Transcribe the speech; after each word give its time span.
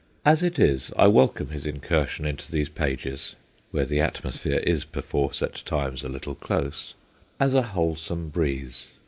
As 0.25 0.41
it 0.41 0.57
is, 0.57 0.91
I 0.97 1.05
welcome 1.05 1.49
his 1.49 1.67
incursion 1.67 2.25
into 2.25 2.51
these 2.51 2.69
pages, 2.69 3.35
where 3.69 3.85
the 3.85 4.01
atmosphere 4.01 4.57
is 4.57 4.83
perforce 4.83 5.43
at 5.43 5.57
times 5.63 6.03
a 6.03 6.09
little 6.09 6.33
close, 6.33 6.95
as 7.39 7.53
a 7.53 7.61
whole 7.61 7.95
some 7.95 8.29
breeze. 8.29 8.87